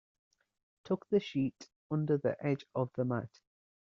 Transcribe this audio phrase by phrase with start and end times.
[0.83, 3.29] Tuck the sheet under the edge of the mat.